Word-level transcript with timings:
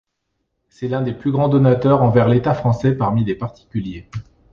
C'est 0.67 0.87
l'un 0.87 1.03
des 1.03 1.13
plus 1.13 1.31
grands 1.31 1.47
donateurs 1.47 2.01
envers 2.01 2.27
l'État 2.27 2.55
français 2.55 2.93
parmi 2.95 3.23
les 3.23 3.35
particuliers. 3.35 4.09